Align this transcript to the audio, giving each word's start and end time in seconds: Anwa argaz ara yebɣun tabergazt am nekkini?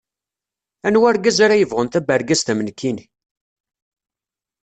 Anwa 0.87 1.05
argaz 1.09 1.37
ara 1.45 1.59
yebɣun 1.59 1.87
tabergazt 1.89 2.47
am 2.51 2.61
nekkini? 2.63 3.05